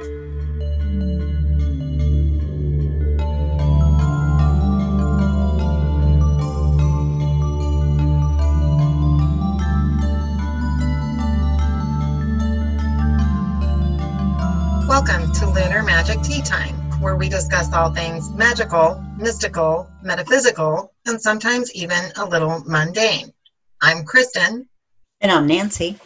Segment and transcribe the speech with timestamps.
[0.00, 0.16] Welcome
[15.34, 21.74] to Lunar Magic Tea Time, where we discuss all things magical, mystical, metaphysical, and sometimes
[21.74, 23.34] even a little mundane.
[23.82, 24.66] I'm Kristen.
[25.20, 25.98] And I'm Nancy.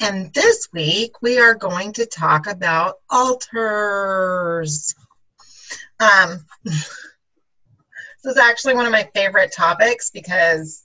[0.00, 4.94] And this week we are going to talk about altars.
[6.00, 6.96] Um, this
[8.24, 10.84] is actually one of my favorite topics because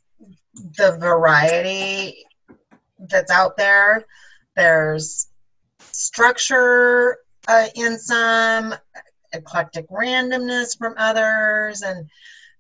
[0.78, 2.26] the variety
[3.00, 4.06] that's out there,
[4.56, 5.28] there's
[5.80, 8.76] structure uh, in some,
[9.34, 12.10] eclectic randomness from others, and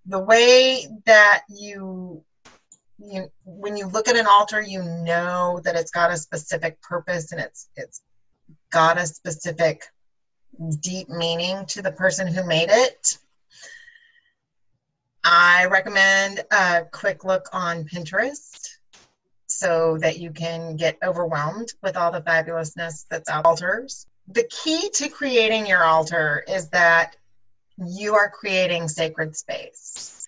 [0.05, 2.23] the way that you
[3.01, 7.31] you when you look at an altar, you know that it's got a specific purpose
[7.31, 8.01] and it's it's
[8.71, 9.83] got a specific
[10.81, 13.17] deep meaning to the person who made it.
[15.23, 18.67] I recommend a quick look on Pinterest
[19.48, 24.05] so that you can get overwhelmed with all the fabulousness that's out altars.
[24.27, 27.15] The key to creating your altar is that
[27.77, 30.20] you are creating sacred space.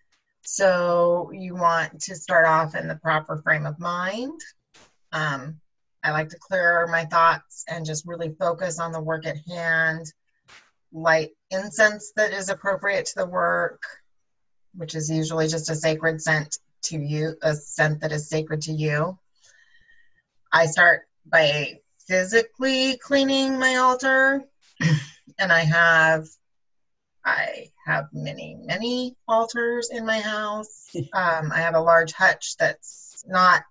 [0.53, 4.39] So you want to start off in the proper frame of mind.
[5.11, 5.59] Um,
[6.03, 10.05] I like to clear my thoughts and just really focus on the work at hand,
[10.91, 13.81] light incense that is appropriate to the work,
[14.75, 18.73] which is usually just a sacred scent to you, a scent that is sacred to
[18.73, 19.17] you.
[20.51, 24.43] I start by physically cleaning my altar,
[25.39, 26.27] and I have
[27.25, 30.81] I have many many altars in my house.
[31.13, 33.63] Um, I have a large hutch that's not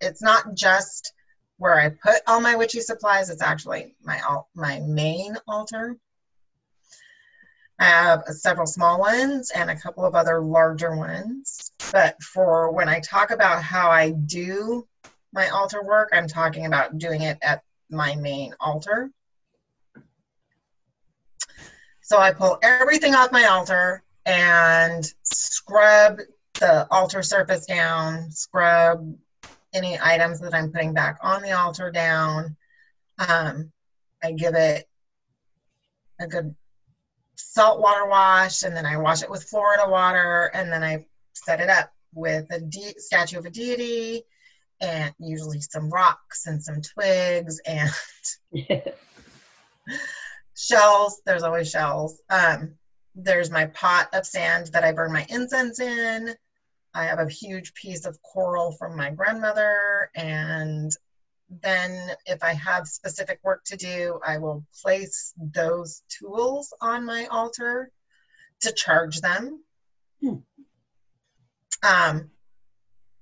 [0.00, 1.14] it's not just
[1.56, 3.30] where I put all my witchy supplies.
[3.30, 4.20] It's actually my
[4.54, 5.96] my main altar.
[7.78, 11.72] I have several small ones and a couple of other larger ones.
[11.92, 14.86] But for when I talk about how I do
[15.32, 16.10] my altar work.
[16.12, 19.10] I'm talking about doing it at my main altar.
[22.10, 26.18] So I pull everything off my altar and scrub
[26.58, 29.14] the altar surface down, scrub
[29.72, 32.56] any items that I'm putting back on the altar down.
[33.16, 33.70] Um,
[34.20, 34.88] I give it
[36.18, 36.56] a good
[37.36, 41.60] salt water wash and then I wash it with Florida water and then I set
[41.60, 44.22] it up with a de- statue of a deity
[44.80, 47.88] and usually some rocks and some twigs and
[50.60, 51.20] shells.
[51.24, 52.20] There's always shells.
[52.28, 52.74] Um,
[53.14, 56.34] there's my pot of sand that I burn my incense in.
[56.92, 60.10] I have a huge piece of coral from my grandmother.
[60.14, 60.90] And
[61.62, 67.26] then, if I have specific work to do, I will place those tools on my
[67.26, 67.90] altar
[68.60, 69.62] to charge them.
[70.20, 70.34] Hmm.
[71.82, 72.30] Um,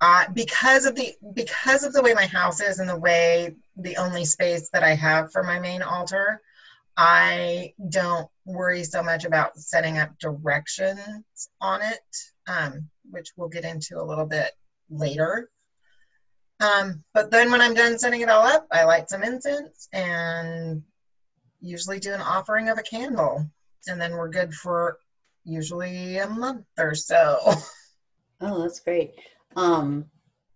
[0.01, 3.97] uh, because of the because of the way my house is and the way the
[3.97, 6.41] only space that I have for my main altar,
[7.01, 12.17] I don't worry so much about setting up directions on it,
[12.49, 14.51] um, which we'll get into a little bit
[14.91, 15.49] later.
[16.59, 20.83] Um, but then when I'm done setting it all up, I light some incense and
[21.61, 23.49] usually do an offering of a candle,
[23.87, 24.99] and then we're good for
[25.45, 27.39] usually a month or so.
[28.41, 29.15] Oh, that's great.
[29.57, 30.05] Um,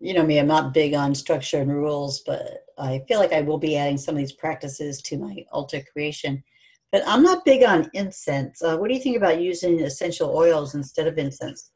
[0.03, 3.41] you know me, I'm not big on structure and rules, but I feel like I
[3.41, 6.43] will be adding some of these practices to my altar creation.
[6.91, 8.61] But I'm not big on incense.
[8.63, 11.71] Uh, what do you think about using essential oils instead of incense?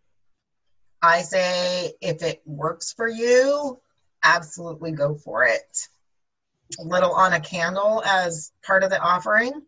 [1.03, 3.81] I say if it works for you,
[4.25, 5.79] absolutely go for it.
[6.81, 9.63] A little on a candle as part of the offering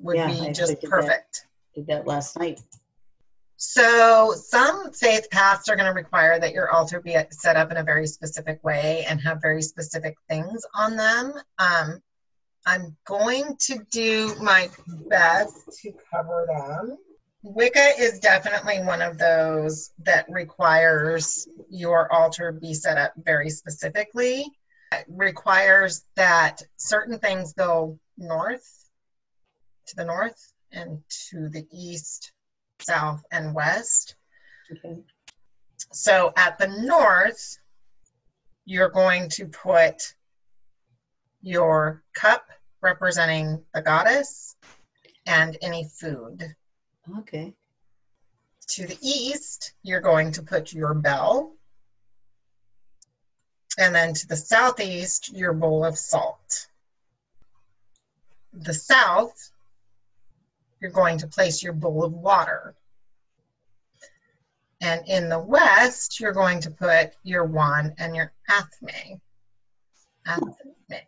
[0.00, 1.46] would yeah, be just did perfect.
[1.74, 2.60] That, did that last night.
[3.58, 7.78] So, some faith paths are going to require that your altar be set up in
[7.78, 11.32] a very specific way and have very specific things on them.
[11.58, 12.02] Um,
[12.66, 14.68] I'm going to do my
[15.08, 16.98] best to cover them.
[17.42, 24.44] Wicca is definitely one of those that requires your altar be set up very specifically.
[24.92, 28.68] It requires that certain things go north,
[29.86, 32.32] to the north, and to the east
[32.80, 34.16] south, and west.
[34.70, 34.98] Okay.
[35.92, 37.58] So at the north,
[38.64, 40.14] you're going to put
[41.42, 42.48] your cup
[42.80, 44.56] representing the goddess
[45.26, 46.54] and any food.
[47.18, 47.54] Okay.
[48.70, 51.52] To the east, you're going to put your bell.
[53.78, 56.68] And then to the southeast, your bowl of salt.
[58.52, 59.50] the south,
[60.86, 62.76] you're going to place your bowl of water.
[64.80, 69.18] And in the west, you're going to put your wand and your athame.
[70.28, 71.00] athame.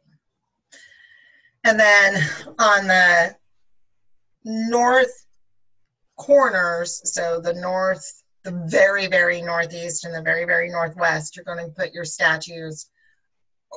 [1.62, 2.28] And then
[2.58, 3.36] on the
[4.44, 5.26] north
[6.16, 11.64] corners, so the north, the very, very northeast and the very, very northwest, you're going
[11.64, 12.90] to put your statues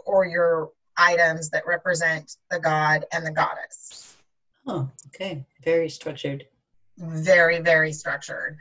[0.07, 4.10] or your items that represent the god and the goddess.
[4.67, 5.45] Oh, okay.
[5.63, 6.45] Very structured.
[6.97, 8.57] Very, very structured.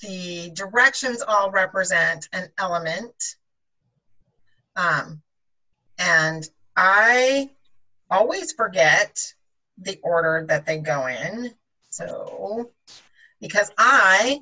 [0.00, 3.36] The directions all represent an element.
[4.76, 5.22] Um,
[5.98, 7.50] and I
[8.10, 9.32] always forget
[9.78, 11.54] the order that they go in.
[11.90, 12.70] So,
[13.40, 14.40] because I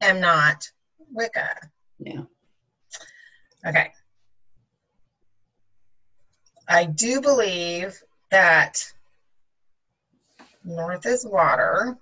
[0.00, 0.68] am not
[1.12, 1.56] Wicca.
[1.98, 2.22] Yeah.
[3.64, 3.92] Okay.
[6.68, 8.92] I do believe that
[10.64, 11.98] north is water.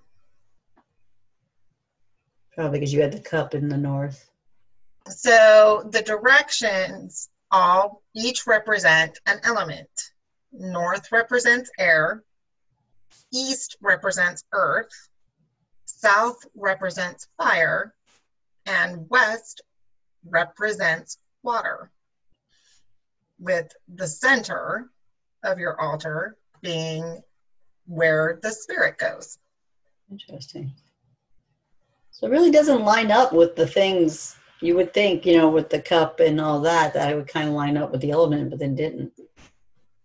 [2.53, 4.29] Probably because you had the cup in the north.
[5.07, 9.89] So the directions all each represent an element.
[10.53, 12.23] North represents air,
[13.33, 14.91] east represents earth,
[15.85, 17.93] south represents fire,
[18.65, 19.61] and west
[20.25, 21.89] represents water.
[23.39, 24.89] With the center
[25.43, 27.21] of your altar being
[27.91, 29.37] where the spirit goes.
[30.09, 30.71] Interesting.
[32.11, 35.69] So it really doesn't line up with the things you would think, you know, with
[35.69, 38.49] the cup and all that, that it would kind of line up with the element,
[38.49, 39.11] but then didn't.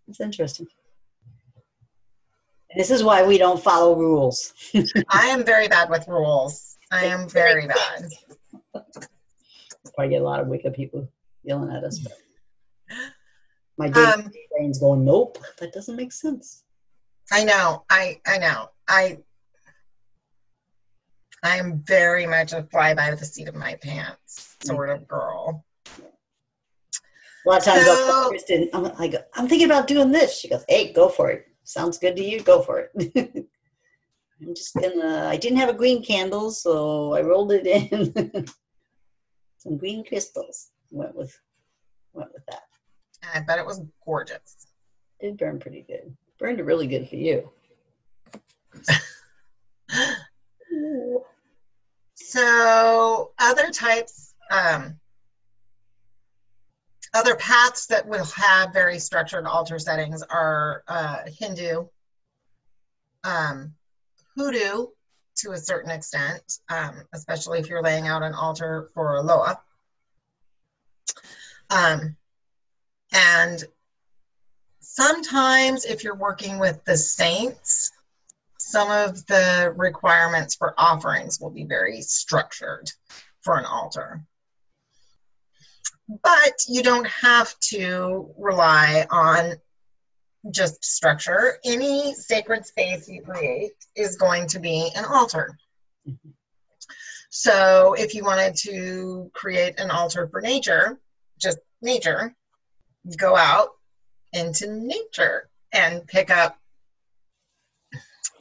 [0.08, 0.66] It's interesting.
[2.76, 4.52] This is why we don't follow rules.
[5.10, 6.76] I am very bad with rules.
[6.90, 8.84] I am very bad.
[9.98, 11.08] I get a lot of Wicca people
[11.44, 11.98] yelling at us.
[12.00, 12.12] But
[13.78, 16.64] my Um, brain's going, nope, that doesn't make sense.
[17.32, 17.84] I know.
[17.90, 18.70] I I know.
[18.88, 19.18] I
[21.42, 25.64] I am very much a fly by the seat of my pants sort of girl.
[25.98, 30.36] A lot of times I'll So- Kristen, I'm, I go, I'm thinking about doing this.
[30.38, 31.46] She goes, hey, go for it.
[31.62, 32.40] Sounds good to you.
[32.42, 32.90] Go for it.
[34.42, 38.46] I'm just gonna, I didn't have a green candle, so I rolled it in.
[39.58, 40.70] Some green crystals.
[40.90, 41.38] Went with,
[42.12, 42.62] went with that.
[43.22, 44.66] And I bet it was gorgeous.
[45.20, 46.16] Did burn pretty good.
[46.38, 47.50] Burned really good for you.
[52.28, 54.98] So other types, um,
[57.14, 61.86] other paths that will have very structured altar settings are uh, Hindu,
[63.24, 63.74] um,
[64.34, 64.88] Hoodoo
[65.36, 69.60] to a certain extent, um, especially if you're laying out an altar for a Loa.
[71.70, 72.16] Um,
[73.12, 73.64] and
[74.96, 77.92] sometimes if you're working with the saints,
[78.58, 82.90] some of the requirements for offerings will be very structured
[83.42, 84.22] for an altar.
[86.08, 89.56] But you don't have to rely on
[90.50, 91.58] just structure.
[91.64, 95.58] Any sacred space you create is going to be an altar.
[97.28, 100.98] So if you wanted to create an altar for nature,
[101.38, 102.34] just nature,
[103.18, 103.75] go out
[104.36, 106.58] into nature and pick up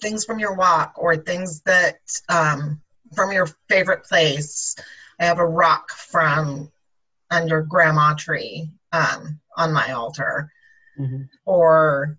[0.01, 1.97] things from your walk or things that
[2.29, 2.81] um,
[3.15, 4.75] from your favorite place.
[5.19, 6.69] I have a rock from
[7.31, 10.51] under grandma tree um, on my altar,
[10.99, 11.27] Mhm.
[11.45, 12.17] or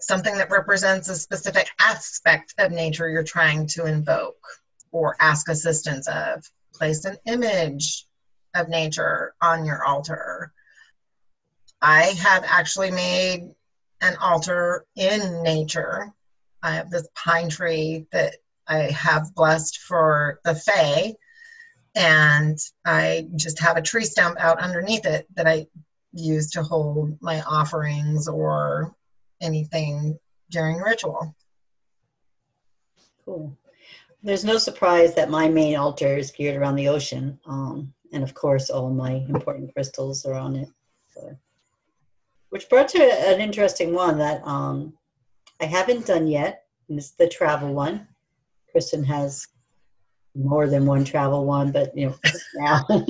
[0.00, 4.44] something that represents a specific aspect of nature you're trying to invoke
[4.92, 6.44] or ask assistance of.
[6.74, 8.06] Place an image
[8.54, 10.52] of nature on your altar.
[11.82, 13.50] I have actually made
[14.00, 16.12] an altar in nature.
[16.62, 18.34] I have this pine tree that
[18.68, 21.14] I have blessed for the Fae,
[21.94, 25.66] and I just have a tree stump out underneath it that I
[26.12, 28.94] use to hold my offerings or
[29.40, 30.18] anything
[30.50, 31.34] during ritual.
[33.24, 33.56] Cool.
[34.22, 37.40] There's no surprise that my main altar is geared around the ocean.
[37.46, 40.68] Um, and of course, all my important crystals are on it.
[42.50, 44.92] Which brought to an interesting one that um,
[45.60, 46.64] I haven't done yet.
[46.88, 48.06] It's the travel one.
[48.70, 49.46] Kristen has
[50.34, 52.16] more than one travel one, but you know,
[52.54, 52.86] now.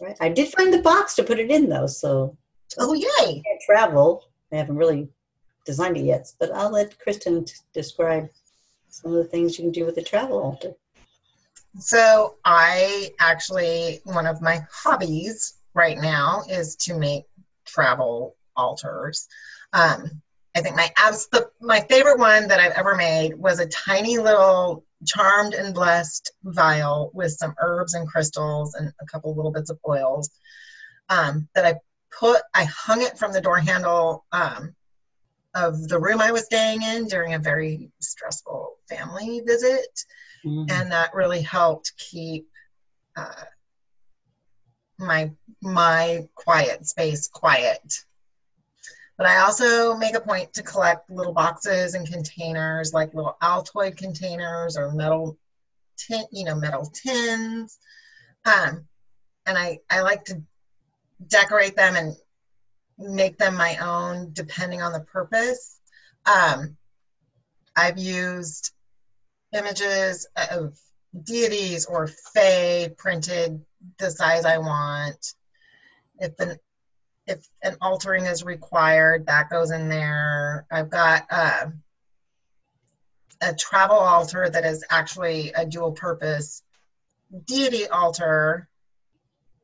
[0.00, 0.16] right.
[0.20, 2.36] I did find the box to put it in though, so
[2.78, 3.42] Oh, yay!
[3.42, 4.24] can't travel.
[4.52, 5.08] I haven't really
[5.64, 8.28] designed it yet, but I'll let Kristen t- describe
[8.88, 10.72] some of the things you can do with the travel altar.
[11.78, 17.24] So, I actually, one of my hobbies right now is to make
[17.66, 19.28] travel altars.
[19.72, 20.22] Um,
[20.56, 24.18] I think my abs the, my favorite one that I've ever made was a tiny
[24.18, 29.68] little charmed and blessed vial with some herbs and crystals and a couple little bits
[29.68, 30.30] of oils
[31.10, 31.74] um, that I
[32.18, 32.40] put.
[32.54, 34.74] I hung it from the door handle um,
[35.54, 40.04] of the room I was staying in during a very stressful family visit,
[40.44, 40.70] mm-hmm.
[40.70, 42.48] and that really helped keep
[43.16, 43.44] uh,
[44.98, 45.30] my
[45.62, 47.80] my quiet space quiet
[49.16, 53.96] but I also make a point to collect little boxes and containers, like little Altoid
[53.96, 55.36] containers or metal
[55.96, 57.78] tin, you know, metal tins.
[58.44, 58.84] Um,
[59.46, 60.42] and I, I like to
[61.26, 62.14] decorate them and
[62.98, 65.78] make them my own depending on the purpose.
[66.26, 66.76] Um,
[67.74, 68.70] I've used
[69.52, 70.76] images of
[71.24, 73.62] deities or fae printed
[73.98, 75.34] the size I want.
[76.18, 76.58] If an
[77.26, 80.64] if an altering is required, that goes in there.
[80.70, 81.66] I've got uh,
[83.40, 86.62] a travel altar that is actually a dual purpose
[87.46, 88.68] deity altar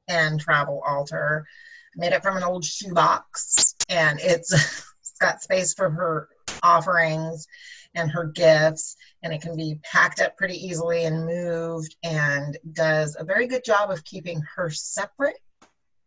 [0.09, 1.47] and travel altar.
[1.95, 4.53] I made it from an old shoebox and it's,
[5.01, 6.29] it's got space for her
[6.63, 7.47] offerings
[7.95, 13.17] and her gifts and it can be packed up pretty easily and moved and does
[13.19, 15.39] a very good job of keeping her separate.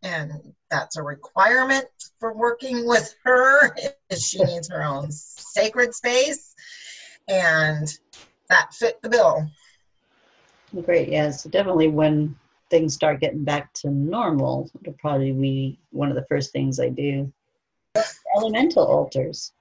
[0.04, 1.86] And that's a requirement
[2.20, 3.76] for working with her
[4.10, 6.54] is she needs her own sacred space.
[7.28, 7.88] And
[8.50, 9.50] that fit the bill.
[10.84, 12.36] Great yeah so definitely when
[12.70, 16.90] things start getting back to normal it'll probably be one of the first things i
[16.90, 17.32] do.
[18.36, 19.54] Elemental altars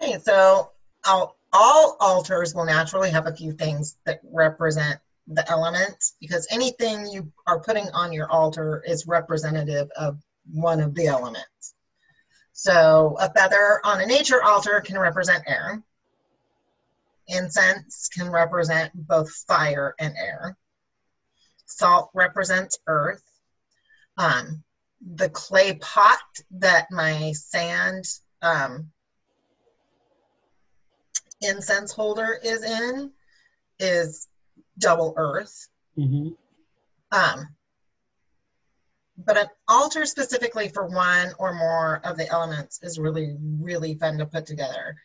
[0.00, 0.70] okay so
[1.04, 7.06] all, all altars will naturally have a few things that represent the elements because anything
[7.06, 10.18] you are putting on your altar is representative of
[10.52, 11.74] one of the elements.
[12.52, 15.82] So a feather on a nature altar can represent air.
[17.28, 20.56] Incense can represent both fire and air.
[21.66, 23.22] Salt represents earth.
[24.18, 24.62] Um,
[25.00, 26.18] the clay pot
[26.52, 28.04] that my sand
[28.42, 28.90] um,
[31.44, 33.10] incense holder is in
[33.78, 34.28] is
[34.78, 35.68] double earth.
[35.98, 36.30] Mm-hmm.
[37.12, 37.48] Um,
[39.16, 44.18] but an altar specifically for one or more of the elements is really, really fun
[44.18, 44.96] to put together.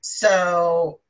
[0.00, 1.00] So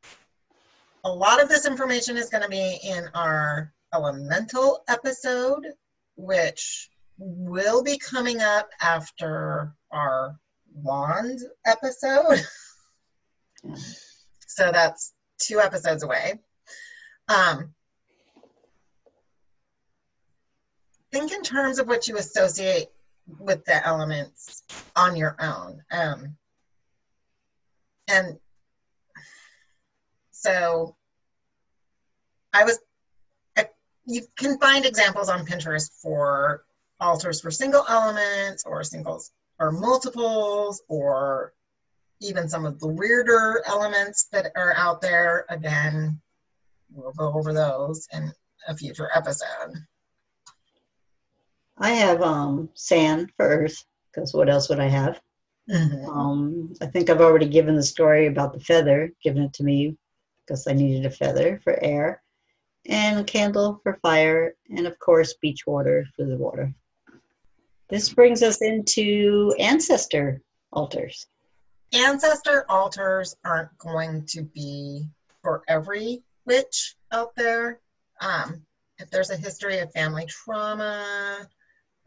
[1.04, 5.64] a lot of this information is going to be in our elemental episode,
[6.16, 10.36] which will be coming up after our
[10.74, 12.44] wand episode.
[14.60, 16.34] So that's two episodes away.
[17.28, 17.72] Um,
[21.10, 22.88] think in terms of what you associate
[23.26, 24.62] with the elements
[24.94, 25.82] on your own.
[25.90, 26.36] Um,
[28.06, 28.38] and
[30.30, 30.94] so
[32.52, 32.78] I was,
[34.04, 36.64] you can find examples on Pinterest for
[37.00, 41.54] altars for single elements or singles or multiples or
[42.20, 45.46] even some of the weirder elements that are out there.
[45.48, 46.20] Again,
[46.92, 48.30] we'll go over those in
[48.68, 49.74] a future episode.
[51.78, 55.20] I have um, sand for earth because what else would I have?
[55.70, 56.10] Mm-hmm.
[56.10, 59.96] Um, I think I've already given the story about the feather, given it to me
[60.44, 62.22] because I needed a feather for air,
[62.86, 66.74] and a candle for fire, and of course, beach water for the water.
[67.88, 71.26] This brings us into ancestor altars.
[71.92, 75.08] Ancestor altars aren't going to be
[75.42, 77.80] for every witch out there.
[78.20, 78.64] Um,
[78.98, 81.48] if there's a history of family trauma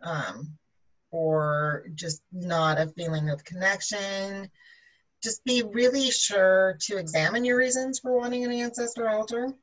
[0.02, 0.58] um,
[1.12, 4.50] or just not a feeling of connection,
[5.22, 9.54] just be really sure to examine your reasons for wanting an ancestor altar.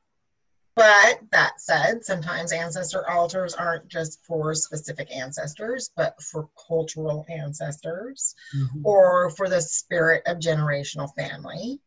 [0.75, 8.35] But that said, sometimes ancestor altars aren't just for specific ancestors, but for cultural ancestors
[8.55, 8.85] mm-hmm.
[8.85, 11.81] or for the spirit of generational family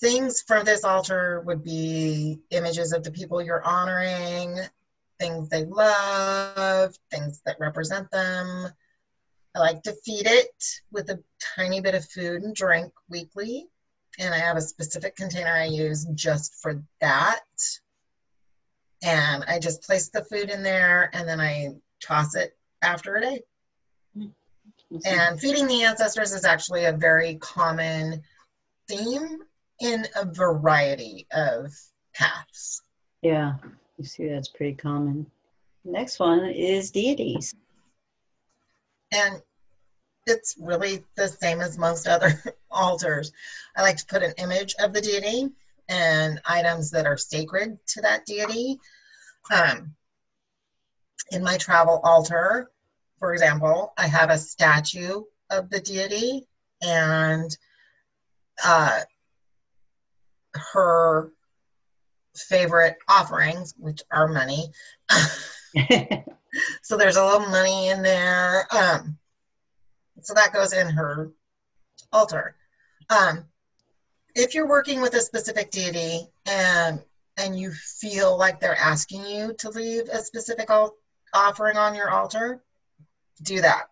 [0.00, 4.58] things for this altar would be images of the people you're honoring,
[5.18, 8.68] things they love, things that represent them.
[9.54, 11.22] I like to feed it with a
[11.56, 13.66] tiny bit of food and drink weekly.
[14.20, 17.40] And I have a specific container I use just for that.
[19.02, 23.20] And I just place the food in there and then I toss it after a
[23.22, 23.42] day.
[25.06, 28.22] And feeding the ancestors is actually a very common
[28.88, 29.38] theme
[29.80, 31.72] in a variety of
[32.14, 32.82] paths.
[33.22, 33.54] Yeah,
[33.96, 35.26] you see that's pretty common.
[35.84, 37.54] Next one is deities.
[39.12, 39.40] And
[40.26, 42.32] it's really the same as most other
[42.70, 43.32] altars.
[43.76, 45.50] I like to put an image of the deity
[45.88, 48.78] and items that are sacred to that deity.
[49.52, 49.94] Um,
[51.30, 52.70] in my travel altar,
[53.18, 56.46] for example, I have a statue of the deity
[56.82, 57.56] and
[58.64, 59.00] uh,
[60.72, 61.32] her
[62.36, 64.70] favorite offerings, which are money.
[66.82, 68.66] so there's a little money in there.
[68.74, 69.18] Um,
[70.22, 71.30] so that goes in her
[72.12, 72.56] altar.
[73.08, 73.44] Um,
[74.34, 77.00] if you're working with a specific deity and
[77.36, 80.96] and you feel like they're asking you to leave a specific al-
[81.32, 82.62] offering on your altar,
[83.42, 83.86] do that.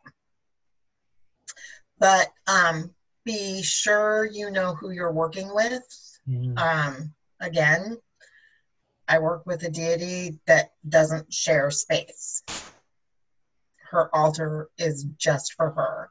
[1.99, 2.91] But um,
[3.25, 5.83] be sure you know who you're working with.
[6.29, 6.59] Mm.
[6.59, 7.97] Um, again,
[9.09, 12.43] I work with a deity that doesn't share space.
[13.91, 16.11] Her altar is just for her.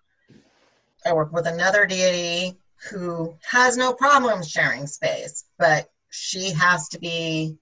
[1.08, 2.58] I work with another deity
[2.90, 7.58] who has no problem sharing space, but she has to be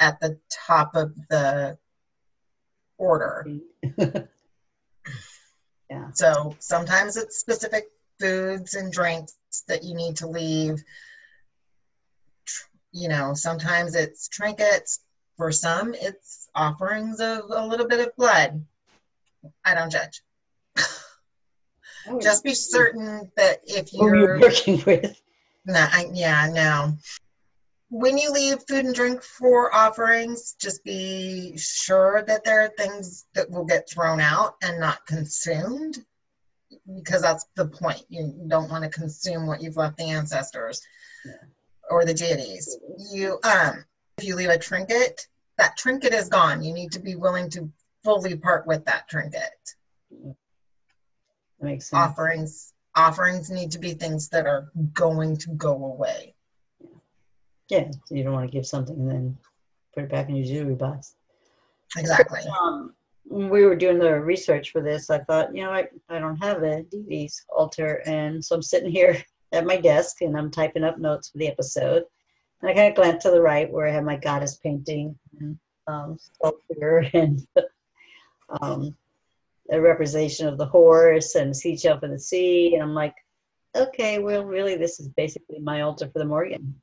[0.00, 1.78] at the top of the
[2.98, 3.46] order.
[5.88, 6.10] yeah.
[6.14, 7.84] So sometimes it's specific
[8.18, 9.36] foods and drinks
[9.68, 10.82] that you need to leave.
[12.92, 15.00] You know, sometimes it's trinkets.
[15.36, 18.66] For some, it's offerings of a little bit of blood.
[19.64, 20.22] I don't judge.
[22.10, 25.20] Oh, Just be certain that if you're, you're working with.
[25.64, 26.96] Nah, I, yeah, no.
[27.90, 33.26] When you leave food and drink for offerings, just be sure that there are things
[33.34, 35.98] that will get thrown out and not consumed
[36.94, 38.02] because that's the point.
[38.08, 40.80] You don't want to consume what you've left the ancestors
[41.24, 41.32] yeah.
[41.90, 42.78] or the deities.
[43.12, 43.84] You um
[44.18, 45.26] if you leave a trinket,
[45.58, 46.62] that trinket is gone.
[46.62, 47.70] You need to be willing to
[48.04, 49.74] fully part with that trinket.
[51.60, 51.98] That makes sense.
[51.98, 56.34] Offerings offerings need to be things that are going to go away.
[57.68, 59.38] Yeah, so you don't want to give something and then
[59.94, 61.14] put it back in your jewelry box.
[61.96, 62.40] Exactly.
[62.60, 66.18] Um, when we were doing the research for this, I thought, you know, I, I
[66.18, 68.02] don't have a DV's altar.
[68.06, 71.48] And so I'm sitting here at my desk and I'm typing up notes for the
[71.48, 72.02] episode.
[72.60, 75.58] And I kind of glance to the right where I have my goddess painting and
[75.86, 77.46] um, sculpture and
[78.60, 78.96] um,
[79.72, 82.74] a representation of the horse and sea seashell for the sea.
[82.74, 83.14] And I'm like,
[83.76, 86.74] okay, well, really, this is basically my altar for the Morrigan.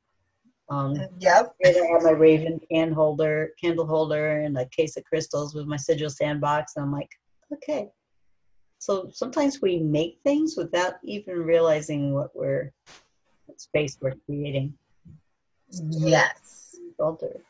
[0.70, 1.54] Um, yep.
[1.64, 5.76] I have my Raven can holder, candle holder, and a case of crystals with my
[5.76, 6.76] sigil sandbox.
[6.76, 7.10] And I'm like,
[7.52, 7.88] okay.
[8.78, 12.72] So sometimes we make things without even realizing what we're,
[13.46, 14.74] what space we're creating.
[15.70, 16.76] Yes.
[16.98, 17.40] Altar.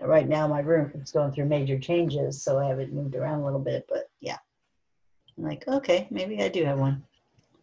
[0.00, 3.44] Right now, my room is going through major changes, so I haven't moved around a
[3.44, 3.86] little bit.
[3.88, 4.36] But yeah,
[5.36, 7.02] I'm like, okay, maybe I do have one.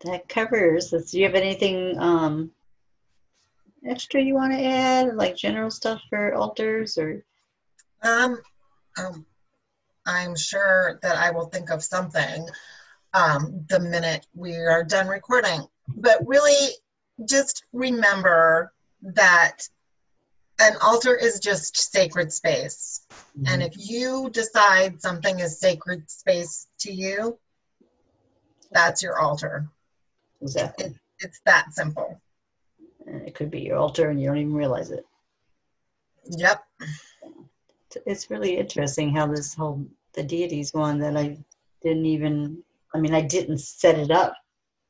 [0.03, 0.89] That covers.
[0.89, 1.11] this.
[1.11, 2.51] Do you have anything um,
[3.87, 7.23] extra you want to add, like general stuff for altars or?
[8.01, 8.41] Um,
[8.97, 9.25] um,
[10.05, 12.47] I'm sure that I will think of something
[13.13, 15.61] um, the minute we are done recording.
[15.95, 16.71] But really,
[17.25, 19.67] just remember that
[20.59, 23.05] an altar is just sacred space.
[23.11, 23.45] Mm-hmm.
[23.47, 27.39] And if you decide something is sacred space to you,
[28.71, 29.67] that's your altar.
[30.41, 30.87] Exactly.
[30.87, 32.19] It, it's that simple.
[33.07, 35.05] And it could be your altar and you don't even realize it.
[36.25, 36.63] Yep.
[38.05, 41.37] It's really interesting how this whole the deities one that I
[41.81, 42.63] didn't even
[42.93, 44.35] I mean I didn't set it up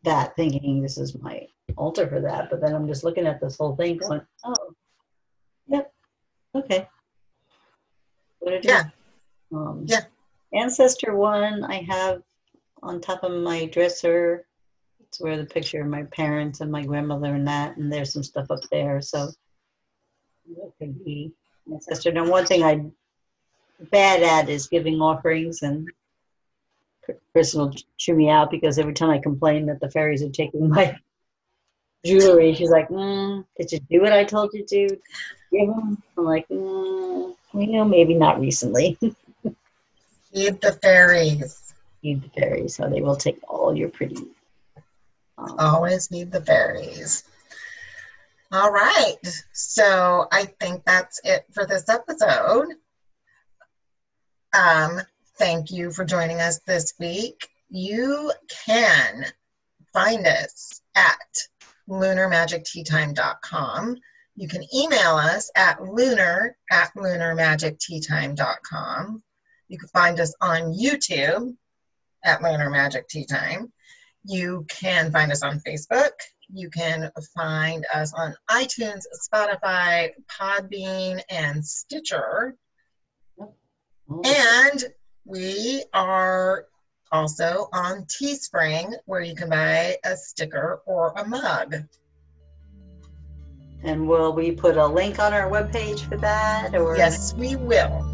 [0.04, 1.48] that thinking this is my
[1.78, 4.74] altar for that, but then I'm just looking at this whole thing going, Oh,
[6.56, 6.88] okay.
[8.64, 8.84] yeah.
[9.54, 10.02] Um, yeah.
[10.54, 12.22] Ancestor one I have
[12.82, 14.46] on top of my dresser
[15.14, 18.24] it's where the picture of my parents and my grandmother and that, and there's some
[18.24, 19.00] stuff up there.
[19.00, 19.28] So
[20.58, 21.32] that could be
[21.72, 22.12] ancestor.
[22.12, 22.92] Now, one thing I'm
[23.92, 25.88] bad at is giving offerings, and
[27.32, 30.68] Kristen will chew me out because every time I complain that the fairies are taking
[30.68, 30.98] my
[32.06, 34.98] jewelry, she's like, mm, "Did you do what I told you to?"
[35.62, 38.98] I'm like, mm, you know, maybe not recently.
[40.34, 41.74] Feed the fairies.
[42.02, 44.18] Feed the fairies, so they will take all your pretty
[45.38, 47.24] Always need the fairies.
[48.52, 49.18] All right.
[49.52, 52.68] So I think that's it for this episode.
[54.54, 55.02] Um,
[55.38, 57.50] thank you for joining us this week.
[57.70, 58.32] You
[58.66, 59.26] can
[59.92, 61.18] find us at
[61.90, 63.98] lunarmagicteatime.com.
[64.36, 69.24] You can email us at lunar at lunarmagicteatime.com.
[69.68, 71.56] You can find us on YouTube
[72.24, 73.72] at Lunar Magic Tea Time.
[74.26, 76.12] You can find us on Facebook.
[76.50, 82.56] You can find us on iTunes, Spotify, Podbean, and Stitcher.
[84.24, 84.84] And
[85.26, 86.66] we are
[87.12, 91.76] also on Teespring, where you can buy a sticker or a mug.
[93.84, 96.74] And will we put a link on our webpage for that?
[96.74, 98.10] Or Yes, we will.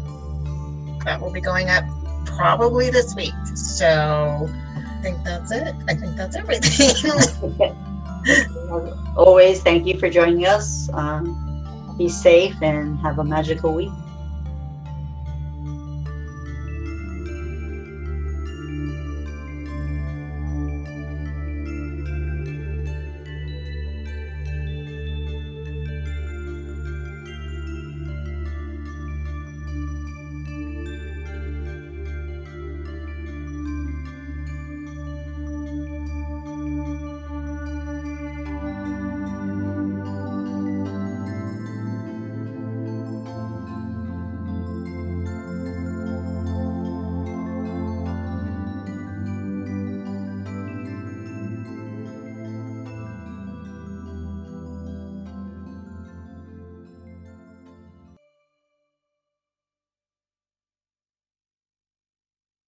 [1.04, 1.84] That will be going up
[2.26, 3.34] probably this week.
[3.54, 5.74] So I think that's it.
[5.88, 7.76] I think that's everything.
[9.16, 10.90] Always, thank you for joining us.
[10.92, 13.92] Um, be safe and have a magical week.